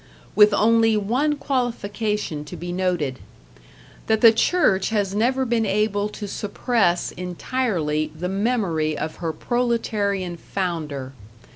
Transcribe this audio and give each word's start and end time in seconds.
With 0.35 0.51
only 0.55 0.97
one 0.97 1.35
qualification 1.35 2.43
to 2.45 2.57
be 2.57 2.71
noted: 2.73 3.19
that 4.07 4.21
the 4.21 4.31
Church 4.31 4.89
has 4.89 5.13
never 5.13 5.45
been 5.45 5.63
able 5.63 6.09
to 6.09 6.27
suppress 6.27 7.11
entirely 7.11 8.11
the 8.17 8.27
memory 8.27 8.97
of 8.97 9.17
her 9.17 9.31
proletarian 9.31 10.37
Founder. 10.37 11.13